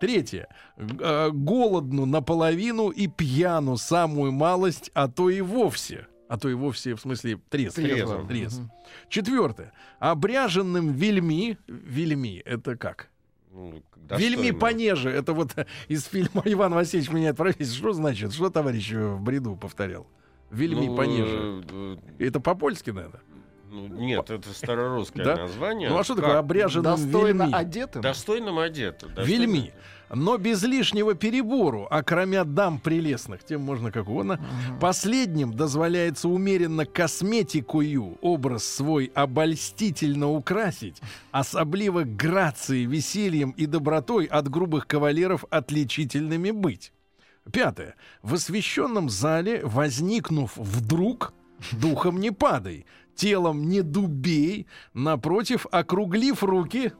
[0.00, 0.48] Третье.
[0.76, 6.06] Э, Голодну наполовину и пьяну самую малость, а то и вовсе.
[6.28, 7.76] А то и вовсе, в смысле, трезв.
[7.76, 8.26] Трезво.
[8.26, 8.62] Трезв.
[9.08, 9.72] Четвертое.
[9.98, 11.56] Обряженным вельми.
[11.66, 13.08] Вельми, это как?
[13.50, 15.10] Ну, Вельми понеже.
[15.10, 15.54] Это вот
[15.88, 17.76] из фильма Иван Васильевич меняет профессию.
[17.76, 18.32] Что значит?
[18.34, 20.06] Что товарищ э, в бреду повторял?
[20.50, 21.64] Вельми Ну, понеже.
[21.70, 23.20] э, Это по-польски, наверное.
[23.88, 25.36] Ну, нет, это старорусское Да?
[25.36, 25.88] название.
[25.88, 26.24] Ну а что Как?
[26.24, 27.54] такое обряженным Достойно вельми?
[27.54, 28.02] одетым.
[28.02, 29.06] Достойным одето.
[29.08, 29.72] достойным Вельми.
[30.10, 34.40] Но без лишнего перебору, а кроме дам прелестных, тем можно как угодно,
[34.80, 44.86] последним дозволяется умеренно косметикую образ свой обольстительно украсить, особливо грацией, весельем и добротой от грубых
[44.86, 46.92] кавалеров отличительными быть.
[47.52, 47.94] Пятое.
[48.22, 51.32] В освященном зале, возникнув вдруг,
[51.72, 52.86] духом не падай,
[53.18, 56.92] телом не дубей, напротив, округлив руки,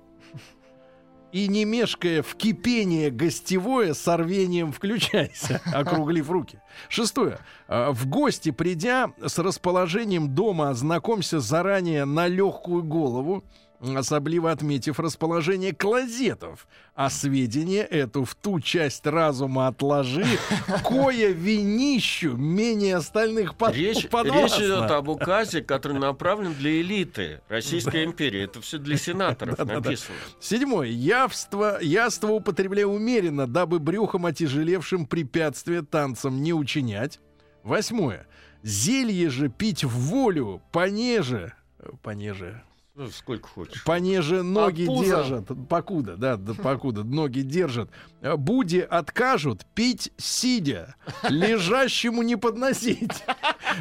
[1.31, 6.61] и не мешкая в кипение гостевое, с рвением включайся, округлив руки.
[6.89, 7.39] Шестое.
[7.69, 13.45] А, В гости придя с расположением дома, ознакомься заранее на легкую голову,
[13.81, 20.27] особливо отметив расположение клозетов, а сведения эту в ту часть разума отложи,
[20.85, 24.57] кое винищу менее остальных под, Речь, подвластно.
[24.57, 28.43] речь идет об указе, который направлен для элиты Российской империи.
[28.43, 30.17] Это все для сенаторов написано.
[30.41, 30.89] Седьмое.
[30.89, 37.21] Явство, яство употребляя умеренно, дабы брюхом отяжелевшим препятствия танцам не учинять.
[37.63, 38.27] Восьмое.
[38.63, 42.63] Зелье же пить в волю, понеже, э, понеже,
[42.99, 43.85] Ну, сколько хочешь.
[43.85, 45.05] понеже ноги пуза.
[45.05, 47.91] держат, покуда, да, да, покуда ноги держат.
[48.21, 50.97] Э, Буди откажут пить сидя,
[51.29, 53.23] лежащему не подносить,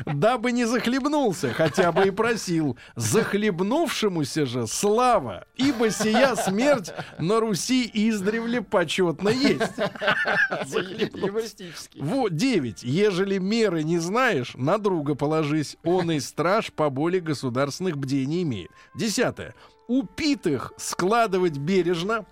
[0.06, 2.78] дабы не захлебнулся, хотя бы и просил.
[2.96, 9.74] Захлебнувшемуся же слава, ибо сия смерть на Руси издревле почетно есть.
[12.00, 12.84] Вот, 9.
[12.84, 15.76] Ежели меры не знаешь, на друга положись.
[15.84, 18.70] Он и страж по боли государственных бдей не имеет.
[19.08, 19.56] Десятое.
[19.88, 22.26] Упитых складывать бережно,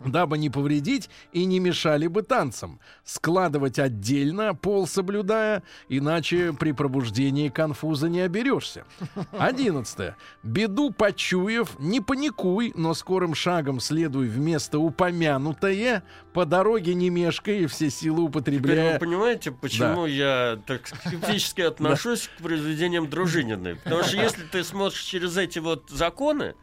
[0.00, 2.80] дабы не повредить и не мешали бы танцам.
[3.04, 8.84] Складывать отдельно, пол соблюдая, иначе при пробуждении конфуза не оберешься.
[9.32, 10.16] Одиннадцатое.
[10.42, 16.02] Беду почуяв, не паникуй, но скорым шагом следуй вместо упомянутое,
[16.32, 18.92] по дороге не мешкай и все силы Теперь употребляя.
[18.94, 23.76] вы понимаете, почему я так скептически отношусь к произведениям Дружининой?
[23.76, 26.54] Потому что если ты смотришь через эти вот законы,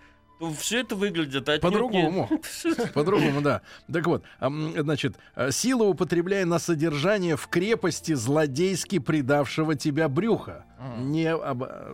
[0.57, 2.29] все это выглядит отнюдь По-другому.
[2.93, 3.61] По-другому, да.
[3.91, 10.65] Так вот, значит, э, сила употребляя на содержание в крепости злодейски предавшего тебя брюха.
[10.99, 11.63] Не об...
[11.63, 11.93] а,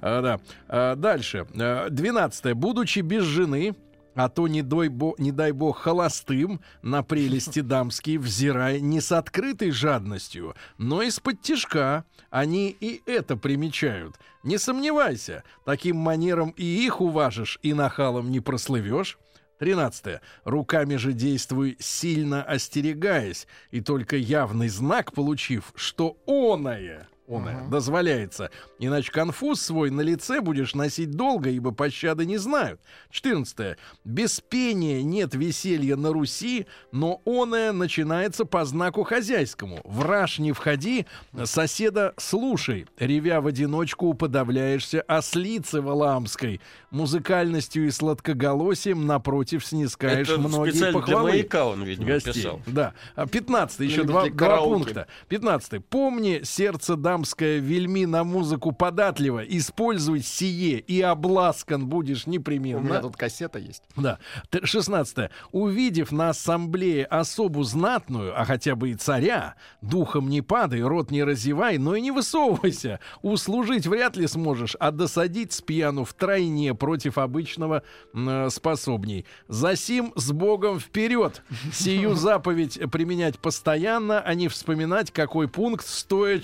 [0.00, 0.40] да.
[0.68, 1.46] А, Дальше.
[1.54, 2.54] Э, Двенадцатое.
[2.54, 3.74] Будучи без жены,
[4.14, 9.12] а то не дай, бог, не дай бог холостым, на прелести дамские взирай не с
[9.12, 12.04] открытой жадностью, но из-под тишка.
[12.30, 14.16] Они и это примечают.
[14.42, 19.18] Не сомневайся, таким манером и их уважишь, и нахалом не прослывешь.
[19.58, 20.20] Тринадцатое.
[20.44, 29.10] Руками же действуй, сильно остерегаясь, и только явный знак получив, что оное, оное дозволяется, иначе
[29.10, 32.80] конфуз свой на лице будешь носить долго, ибо пощады не знают.
[33.10, 33.76] Четырнадцатое.
[34.04, 39.80] Без пения нет веселья на Руси, но оное начинается по знаку хозяйскому.
[39.84, 41.06] Враж не входи,
[41.44, 46.60] соседа слушай, ревя в одиночку уподавляешься ослице валаамской,
[46.90, 51.30] музыкальностью и сладкоголосием напротив снискаешь Это многие специально для похвалы.
[51.30, 52.32] маяка он, видимо, Гостей.
[52.32, 52.60] писал.
[52.66, 52.94] Да.
[53.14, 55.06] А, Пятнадцатый, еще Для два, два пункта.
[55.28, 55.80] Пятнадцатый.
[55.80, 59.44] Помни, сердце дамское вельми на музыку податливо.
[59.44, 63.00] Используй сие, и обласкан будешь У меня непременно.
[63.00, 63.82] тут кассета есть.
[63.96, 64.18] Да.
[64.50, 65.30] Т- Шестнадцатое.
[65.52, 71.22] Увидев на ассамблее особу знатную, а хотя бы и царя, духом не падай, рот не
[71.22, 72.98] разевай, но и не высовывайся.
[73.22, 79.24] Услужить вряд ли сможешь, а досадить с пьяну втройне против обычного э, способней.
[79.46, 81.42] Засим с Богом вперед.
[81.72, 86.40] Сию заповедь применять постоянно, а не вспоминать, какой пункт стоя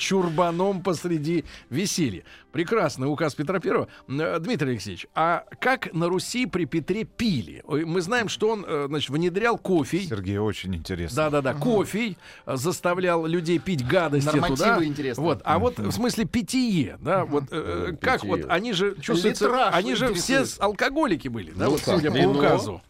[0.61, 2.23] чурбаном посреди веселья.
[2.53, 3.89] Прекрасный указ Петра Первого.
[4.09, 7.63] Э, Дмитрий Алексеевич, а как на Руси при Петре пили?
[7.67, 10.01] Мы знаем, что он э, значит, внедрял кофе.
[10.01, 11.17] Сергей, очень интересно.
[11.17, 14.85] Да-да-да, кофе э, заставлял людей пить гадости Нормативы туда.
[14.85, 15.25] интересные.
[15.25, 18.29] Вот, а вот в смысле питье, да, вот э, как питье.
[18.29, 22.19] вот они же чувствуются, Литраж они же все алкоголики были, да, Ну вот судя по
[22.19, 22.83] указу.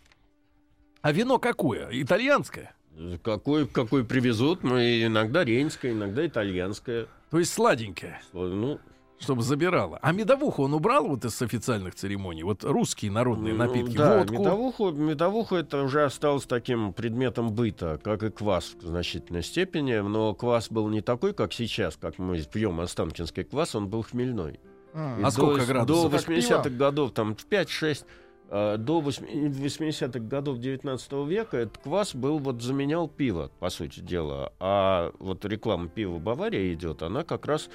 [1.03, 1.89] А вино какое?
[1.93, 2.75] Итальянское?
[3.23, 7.07] Какой, какой привезут, мы иногда рейнское, иногда итальянское.
[7.31, 8.81] То есть сладенькое, Ну,
[9.19, 9.99] чтобы забирало.
[10.03, 12.43] А медовуху он убрал вот из официальных церемоний?
[12.43, 14.33] Вот русские народные ну, напитки, да, водку.
[14.35, 20.35] медовуху, медовуху это уже осталось таким предметом быта, как и квас в значительной степени, но
[20.35, 24.55] квас был не такой, как сейчас, как мы пьем останкинский квас, он был хмельной.
[24.95, 26.11] И А сколько до, градусов?
[26.11, 26.77] До Как 80-х пиво.
[26.77, 28.05] годов, там, в 5-6, э,
[28.51, 34.53] до 80-х годов 19 века этот квас был, вот, заменял пиво, по сути дела.
[34.59, 37.69] А вот реклама пива Бавария идет, она как раз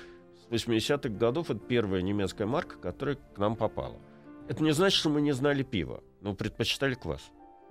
[0.50, 3.96] с 80-х годов это первая немецкая марка, которая к нам попала.
[4.48, 7.22] Это не значит, что мы не знали пива, но предпочитали квас.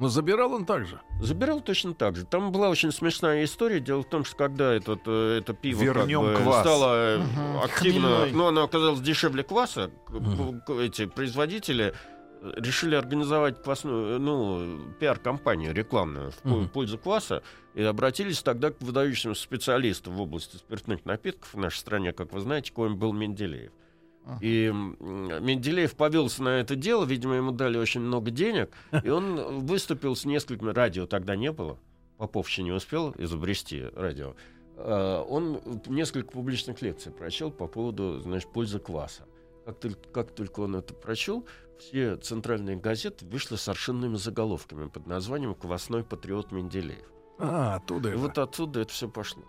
[0.01, 1.01] Но забирал он также.
[1.21, 2.25] Забирал точно так же.
[2.27, 3.79] Там была очень смешная история.
[3.79, 6.61] Дело в том, что когда этот, э, это пиво Вернем как бы квас.
[6.63, 7.59] стало э, Мгм.
[7.63, 8.33] активно, Хмельной.
[8.33, 9.93] ну, оно оказалось дешевле кваса,
[10.67, 11.93] к- эти производители э,
[12.57, 16.69] решили организовать квасную, э, ну, пиар-компанию рекламную в Мгм.
[16.69, 17.43] пользу кваса
[17.75, 22.41] и обратились тогда к выдающимся специалистам в области спиртных напитков в нашей стране, как вы
[22.41, 23.73] знаете, коим был Менделеев.
[24.41, 28.71] И Менделеев повелся на это дело, видимо, ему дали очень много денег,
[29.03, 30.71] и он выступил с несколькими...
[30.71, 31.79] Радио тогда не было,
[32.17, 34.35] Попов еще не успел изобрести радио.
[34.77, 39.25] А, Он несколько публичных лекций прочел по поводу, значит, пользы кваса.
[39.65, 41.47] Как только, как только он это прочел,
[41.79, 47.07] все центральные газеты вышли с совершенными заголовками под названием «Квасной патриот Менделеев».
[47.39, 48.21] А, оттуда И это.
[48.21, 49.43] вот отсюда это все пошло.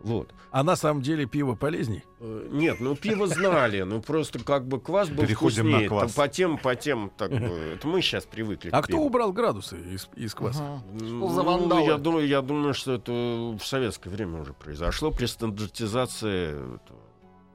[0.00, 0.32] Вот.
[0.50, 2.02] А на самом деле пиво полезней?
[2.20, 5.88] Э, Нет, ну пиво знали, ну просто как бы квас был Переходим на вкуснее.
[5.88, 6.12] квас.
[6.14, 7.36] Там По тем, по тем, так бы,
[7.74, 8.70] это мы сейчас привыкли.
[8.72, 10.62] А к кто убрал градусы из, из кваса?
[10.64, 10.82] Ага.
[11.00, 16.76] Ну, я думаю, я думаю, что это в советское время уже произошло при стандартизации.
[16.76, 17.00] этого.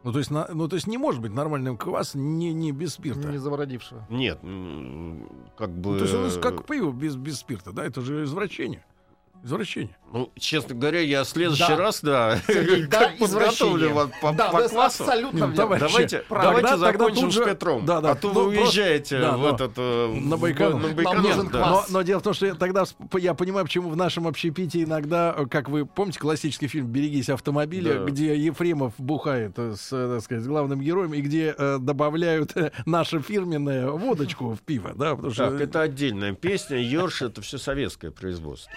[0.04, 2.94] Ну, то есть, на- ну, то есть не может быть нормальным квас не, не без
[2.94, 3.30] спирта.
[3.30, 4.06] Не завородившего.
[4.10, 4.40] Нет,
[5.58, 5.92] как бы.
[5.92, 7.86] Ну, то есть он как пиво без, без спирта, да?
[7.86, 8.84] Это же извращение.
[9.44, 9.96] Извращение.
[10.14, 11.76] Ну, честно говоря, я в следующий Да.
[11.76, 13.88] раз, да, Сергей, да, подготовлю извращение.
[13.90, 15.04] вас по, да, по вы квасу.
[15.04, 15.56] абсолютно Нет, верно.
[15.58, 17.86] товарищи, Давайте, давайте Тогда- закончим же- с Петром.
[17.86, 20.80] да, да, а то ну, вы просто- уезжаете да, в этот э, на Байконур.
[20.82, 21.60] на Нам Байконур, нужен да.
[21.70, 22.86] Но, но дело в том, что я тогда
[23.20, 28.06] я понимаю, почему в нашем общепите иногда, как вы помните, классический фильм «Берегись автомобиля», Да.
[28.06, 33.90] где Ефремов бухает с, так сказать, главным героем, и где э, добавляют э, наше фирменное
[33.90, 35.52] водочку в пиво, да, потому что...
[35.52, 36.78] Так, это отдельная песня.
[36.78, 38.72] Йорш— это все советское производство.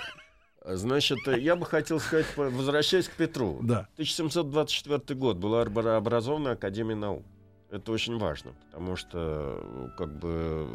[0.67, 3.61] Значит, э, я бы хотел сказать, возвращаясь к Петру.
[3.63, 3.89] Да.
[3.95, 7.25] 1724 год была образована Академия наук.
[7.71, 10.69] Это очень важно, потому что, э, как бы,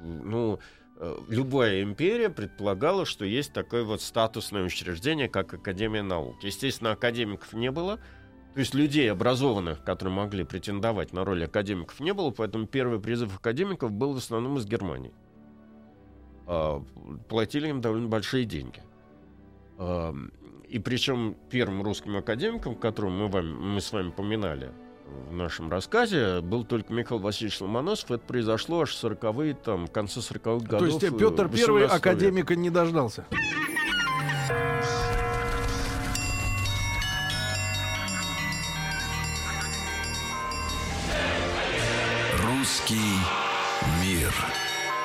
[0.00, 0.58] э, ну,
[1.28, 6.42] любая империя предполагала, что есть такое вот статусное учреждение, как Академия наук.
[6.42, 7.98] Естественно, академиков не было,
[8.54, 13.36] то есть людей образованных, которые могли претендовать на роль академиков, не было, поэтому первый призыв
[13.36, 15.12] академиков был в основном из Германии.
[16.46, 16.82] А,
[17.28, 18.82] Платили им довольно большие деньги.
[19.78, 20.14] А,
[20.68, 24.72] И причем первым русским академиком, которого мы, вам- мы с вами поминали
[25.30, 28.10] в нашем рассказе, был только Михаил Васильевич Ломоносов.
[28.10, 30.80] Это произошло аж в 40-е, там, в конце 40-х годов.
[30.80, 31.94] То есть э, э, Петр Первый 18 века.
[31.94, 33.26] академика не дождался.
[42.44, 43.18] Русский
[44.02, 44.32] мир.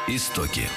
[0.08, 0.68] Истоки.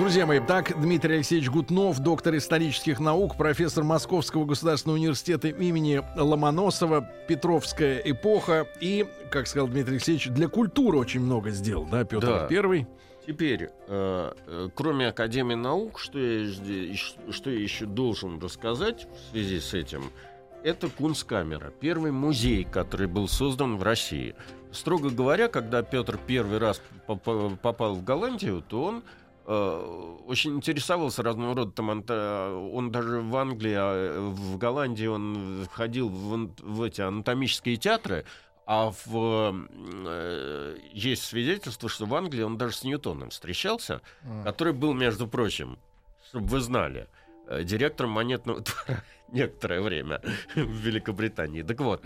[0.00, 7.06] Друзья мои, так Дмитрий Алексеевич Гутнов, доктор исторических наук, профессор Московского государственного университета имени Ломоносова,
[7.28, 12.46] Петровская эпоха и, как сказал Дмитрий Алексеевич, для культуры очень много сделал, да, Петр Да.
[12.46, 12.86] Первый.
[13.26, 16.50] Теперь, э, э, кроме Академии наук, что я,
[17.30, 20.04] что я еще должен рассказать в связи с этим,
[20.64, 24.34] это Кунсткамера, первый музей, который был создан в России.
[24.72, 29.02] Строго говоря, когда Петр первый раз попа- попал в Голландию, то он
[30.26, 36.54] очень интересовался разного рода там он даже в Англии, а в Голландии он ходил в,
[36.60, 38.24] в эти анатомические театры,
[38.66, 39.66] а в,
[40.06, 44.44] э, есть свидетельство, что в Англии он даже с Ньютоном встречался, М.
[44.44, 45.78] который был, между прочим,
[46.28, 47.08] чтобы вы знали,
[47.48, 50.20] э, директором монетного двора некоторое время
[50.54, 51.62] в Великобритании.
[51.62, 52.02] Так вот,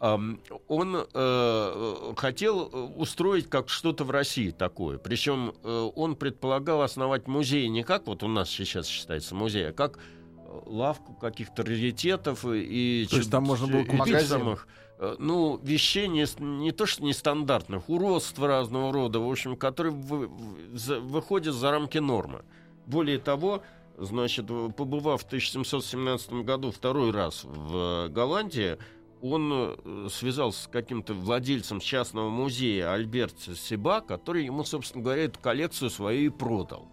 [0.00, 4.96] он э, хотел устроить как что-то в России такое.
[4.98, 9.72] Причем э, он предполагал основать музей не как вот у нас сейчас считается музей, а
[9.72, 13.98] как э, лавку каких-то раритетов и, То есть там можно было купить?
[13.98, 14.26] Магазин.
[14.28, 19.92] самых э, ну, вещей не, не то что нестандартных, уродства разного рода, в общем, которые
[19.92, 22.42] вы- в- за- выходят за рамки нормы.
[22.86, 23.62] Более того,
[23.98, 28.78] значит, побывав в 1717 году второй раз в э, Голландии,
[29.22, 35.38] он э, связался с каким-то владельцем частного музея Альберт Сиба, который ему, собственно говоря, эту
[35.40, 36.88] коллекцию свою и продал.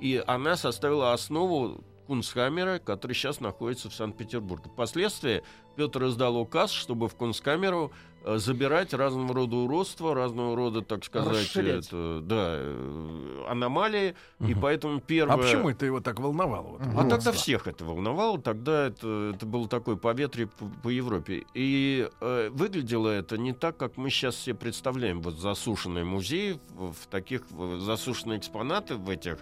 [0.00, 4.70] И она составила основу Кунсхаммера, который сейчас находится в Санкт-Петербурге.
[4.72, 5.42] Впоследствии
[5.76, 7.90] Петр издал указ, чтобы в Кунсткамеру
[8.24, 11.88] э, забирать разного рода уродства, разного рода, так сказать, Расширять.
[11.88, 14.14] это, да, э, аномалии.
[14.40, 14.60] И Мгм.
[14.60, 15.34] поэтому первое...
[15.34, 16.78] А почему это его так волновало?
[16.78, 17.04] вот.
[17.06, 21.44] А тогда всех это волновало, тогда это, это было такое поветрие по, по Европе.
[21.54, 25.20] И э, выглядело это не так, как мы сейчас себе представляем.
[25.20, 29.38] Вот засушенный музей, в, таких в- засушенные экспонаты в этих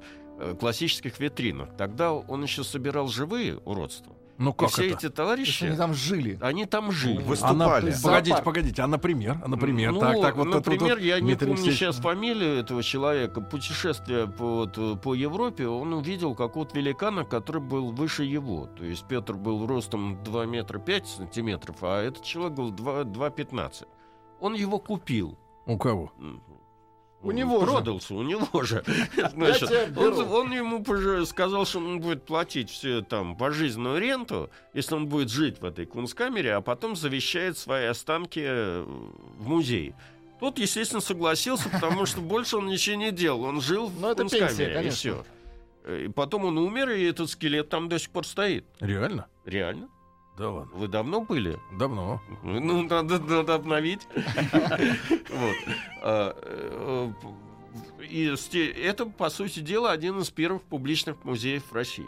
[0.59, 1.69] классических витринах.
[1.77, 4.15] Тогда он еще собирал живые уродства.
[4.39, 4.95] Ну И как все это?
[4.95, 6.39] эти То есть товарищи, они там жили.
[6.41, 7.19] они там жили.
[7.19, 7.93] А выступали.
[8.03, 8.45] Погодите, Зоопарк.
[8.45, 11.63] погодите, а например, а например, Ну, так, так, вот например, тут я не Дмитрий помню
[11.63, 13.41] Алексеевич- сейчас фамилию этого человека.
[13.43, 18.67] Путешествие по, вот, по Европе, он увидел какого-то великана, который был выше его.
[18.67, 23.87] То есть Петр был ростом 2 метра 5 сантиметров, а этот человек был 2, 2,15.
[24.41, 25.39] Он его купил.
[25.67, 26.11] У кого?
[27.23, 27.73] У него же.
[27.73, 28.83] Продался, у него же.
[29.35, 35.07] Значит, он, он ему сказал, что он будет платить все там пожизненную ренту, если он
[35.07, 39.95] будет жить в этой кунсткамере, а потом завещает свои останки э, в музей.
[40.41, 43.45] Тот, естественно, согласился, потому что больше он ничего не делал.
[43.45, 45.25] Он жил в Ну, кунсткамере, и все.
[45.87, 48.65] И потом он умер, и этот скелет там до сих пор стоит.
[48.81, 49.27] Реально?
[49.45, 49.89] Реально?
[50.39, 50.73] Да ладно.
[50.75, 51.59] Вы давно были?
[51.79, 52.21] Давно.
[52.43, 54.01] Ну, надо, надо обновить.
[57.11, 58.37] Э, И
[58.83, 62.07] это, по сути дела, один из первых публичных музеев в России.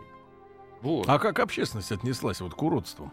[0.83, 1.09] Вот.
[1.09, 3.11] А как общественность отнеслась вот к уродству?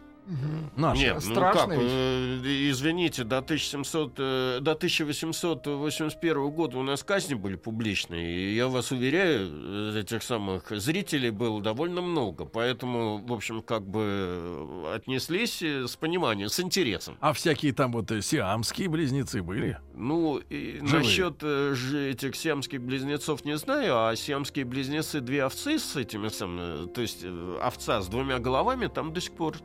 [0.76, 1.02] Наша.
[1.02, 1.92] Нет, ну страшно как, ведь.
[1.92, 8.68] э, извините, до, 1700, э, до 1881 года у нас казни были публичные, и я
[8.68, 15.62] вас уверяю, этих самых зрителей было довольно много, поэтому, в общем, как бы э, отнеслись
[15.62, 17.18] э, с пониманием, с интересом.
[17.20, 19.78] А всякие там вот э, сиамские близнецы были?
[19.94, 20.94] Ну, и Живые.
[20.94, 26.88] насчет э, этих сиамских близнецов не знаю, а сиамские близнецы две овцы с этими самыми,
[26.88, 29.58] то есть э, овца с двумя головами там до сих пор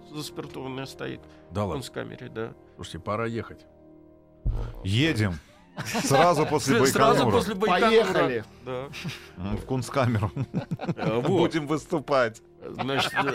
[0.57, 1.85] заспиртованная стоит Да в ладно.
[1.93, 2.55] камере, да.
[2.77, 3.67] Слушайте, пора ехать.
[4.85, 5.35] Едем.
[5.85, 7.37] Сразу после Сразу Байконура.
[7.37, 7.91] после Байконура.
[7.91, 8.45] Поехали.
[8.65, 8.89] Да.
[9.37, 10.31] В кунсткамеру.
[10.97, 11.27] Э, вот.
[11.27, 12.41] Будем выступать.
[12.67, 13.35] Значит, э,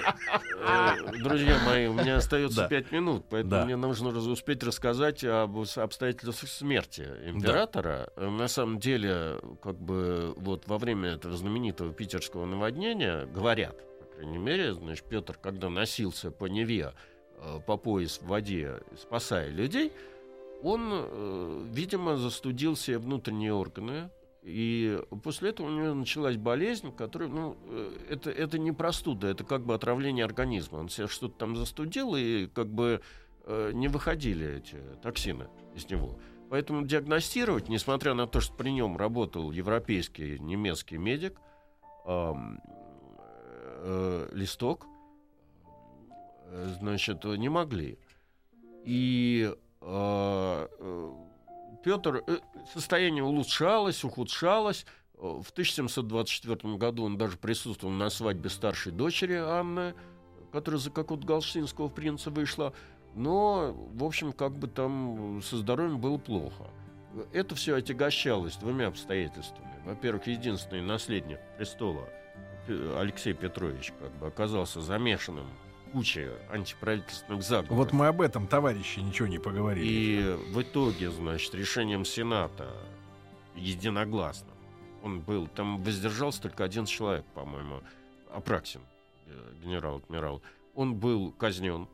[0.67, 2.67] э, друзья мои, у меня остается Да.
[2.67, 3.65] пять минут, поэтому Да.
[3.65, 8.09] мне нужно раз- успеть рассказать об обстоятельствах смерти императора.
[8.15, 14.15] Э, На самом деле, как бы вот во время этого знаменитого питерского наводнения говорят, по
[14.15, 16.93] крайней мере, значит, Петр, когда носился по Неве
[17.65, 19.91] по пояс в воде, спасая людей,
[20.63, 24.09] он, э, видимо, застудил себе внутренние органы,
[24.43, 29.43] и после этого у него началась болезнь, которая, ну, э, это, это не простуда, это
[29.43, 30.77] как бы отравление организма.
[30.77, 33.01] Он себе что-то там застудил, и как бы
[33.45, 36.19] э, не выходили эти токсины из него.
[36.49, 41.39] Поэтому диагностировать, несмотря на то, что при нем работал европейский немецкий медик,
[42.05, 42.59] ам,
[43.83, 44.90] э, листок, э,
[46.79, 47.97] значит, не могли.
[48.83, 51.11] И э, э,
[51.83, 52.37] Петр, э,
[52.73, 54.85] состояние улучшалось, ухудшалось.
[55.15, 59.93] Э, В 1724 году он даже присутствовал на свадьбе старшей дочери Анны,
[60.51, 62.73] которая за какого-то галштинского принца вышла.
[63.13, 66.67] Но, в общем, как бы там со здоровьем было плохо.
[67.33, 69.67] Это все отягощалось двумя обстоятельствами.
[69.85, 72.07] Во-первых, единственный наследник престола
[72.97, 75.47] Алексей Петрович как бы оказался замешанным
[75.91, 77.77] в куче антиправительственных заговоров.
[77.77, 79.85] Вот мы об этом, товарищи, ничего не поговорили.
[79.85, 82.69] И в итоге, значит, решением Сената
[83.55, 84.51] единогласно
[85.03, 87.81] он был, там воздержался только один человек, по-моему,
[88.33, 88.81] Апраксин,
[89.27, 89.31] э,
[89.63, 90.41] генерал-адмирал.
[90.75, 91.87] Он был казнен.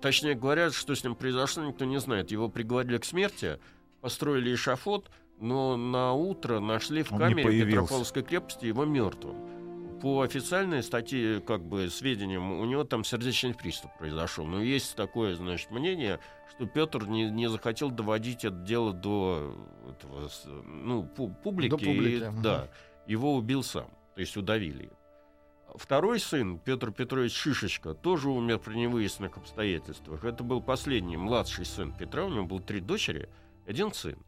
[0.00, 2.30] Точнее говорят, что с ним произошло, никто не знает.
[2.30, 3.58] Его приговорили к смерти,
[4.00, 5.10] построили эшафот,
[5.40, 7.64] но на утро нашли в Он камере.
[7.64, 9.36] Петропавловской крепости его мертвым.
[10.02, 14.44] По официальной статье, как бы, сведениям, у него там сердечный приступ произошел.
[14.44, 16.18] Но есть такое, значит, мнение,
[16.50, 19.56] что Петр не, не захотел доводить это дело до
[19.88, 20.28] этого,
[20.64, 21.70] ну, пу- публики.
[21.70, 22.68] До публики, и, да,
[23.06, 24.90] его убил сам, то есть удавили.
[25.74, 30.24] Второй сын, Петр Петрович Шишечка, тоже умер при невыясненных обстоятельствах.
[30.24, 33.28] Это был последний, младший сын Петра, у него было три дочери,
[33.68, 34.18] один сын.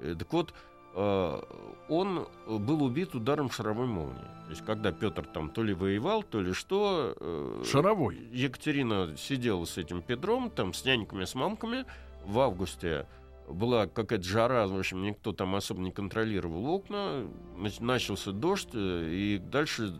[0.00, 0.52] Э, Так вот,
[0.94, 4.20] он был убит ударом шаровой молнии.
[4.44, 7.14] То есть, когда Петр там то ли воевал, то ли что...
[7.18, 8.18] э, Шаровой.
[8.32, 11.86] Екатерина сидела с этим Петром, там, с няньками, с мамками.
[12.26, 13.06] В августе
[13.48, 17.26] была какая-то жара, в общем, никто там особо не контролировал окна.
[17.56, 19.98] Нач- Начался дождь, э, и дальше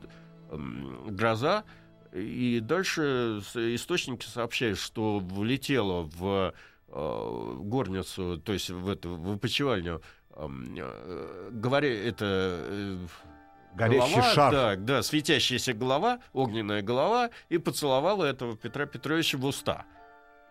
[0.50, 1.64] гроза.
[2.12, 6.52] И дальше источники сообщают, что влетело в
[6.88, 10.02] э, горницу, то есть в эту в опочивальню, э,
[10.36, 12.24] говоря, это
[12.68, 12.98] э,
[13.74, 14.52] Горящий голова, шар.
[14.52, 19.86] Да, да, светящаяся голова, огненная голова, и поцеловала этого Петра Петровича в уста.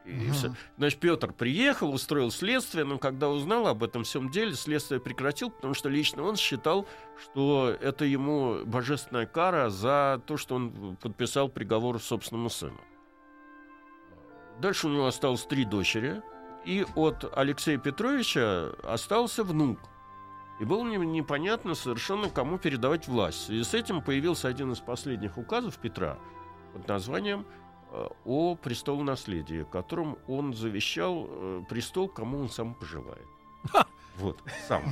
[0.06, 0.32] И Мгм.
[0.34, 0.54] всё.
[0.78, 5.76] Значит, Петр приехал, устроил следствие, но когда узнал об этом всем деле, следствие прекратил, потому
[5.76, 6.88] что лично он считал,
[7.22, 12.82] что это ему божественная кара за то, что он подписал приговор собственному сыну.
[14.60, 16.22] Дальше у него осталось три дочери,
[16.66, 19.80] и от Алексея Петровича остался внук.
[20.60, 23.50] И было не- непонятно совершенно, кому передавать власть.
[23.50, 26.18] И с этим появился один из последних указов Петра
[26.74, 27.46] под названием
[27.92, 33.26] э, о престолонаследии, которым он завещал э, престол, кому он сам пожелает.
[34.18, 34.38] Вот,
[34.68, 34.84] сам.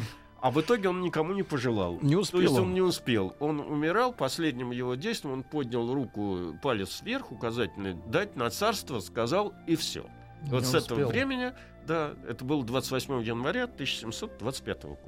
[0.42, 2.00] А в итоге он никому не пожелал.
[2.02, 2.74] Не То успел есть он он.
[2.74, 3.36] не успел.
[3.40, 9.54] Он умирал, последним его действием он поднял руку, палец вверх, указательный, дать на царство, сказал,
[9.68, 10.06] и все.
[10.44, 11.54] Вот Не с этого времени,
[11.86, 15.00] да, это было 28 января 1725 года.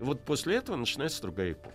[0.00, 1.74] И вот после этого начинается другая эпоха.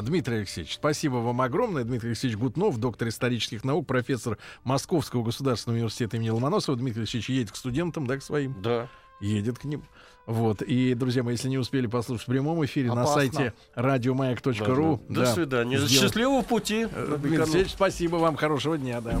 [0.00, 1.84] Дмитрий Алексеевич, спасибо вам огромное.
[1.84, 6.78] Дмитрий Алексеевич Гутнов, доктор исторических наук, профессор Московского государственного университета имени Ломоносова.
[6.78, 8.60] Дмитрий Алексеевич едет к студентам, да, к своим?
[8.62, 8.88] Да.
[9.20, 9.84] едет к ним.
[10.26, 10.62] Вот.
[10.62, 13.20] И, друзья мои, если не успели послушать в прямом эфире, на Опасно.
[13.20, 15.02] сайте радиомаяк.ру.
[15.08, 15.76] До да, свидания.
[15.76, 15.92] сделать.
[15.92, 16.86] Счастливого пути.
[16.90, 19.20] Э, Дмитрий Алексеевич, спасибо вам, хорошего дня, да.